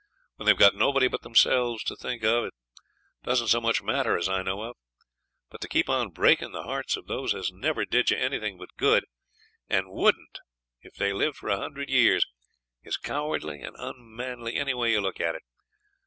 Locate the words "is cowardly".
12.81-13.61